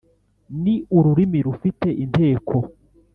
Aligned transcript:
Ni 0.61 0.75
ururimi 0.97 1.39
rufite 1.47 1.87
inteko, 2.03 2.55